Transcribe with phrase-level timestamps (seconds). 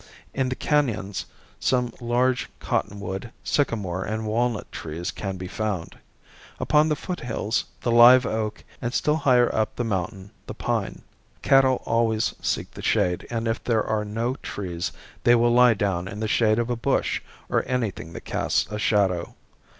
[0.33, 1.27] In the canons
[1.59, 5.99] some large cottonwood, sycamore and walnut trees can be found;
[6.59, 11.03] upon the foot hills the live oak and still higher up the mountain the pine.
[11.43, 14.91] Cattle always seek the shade and if there are no trees
[15.23, 18.79] they will lie down in the shade of a bush or anything that casts a
[18.79, 19.35] shadow.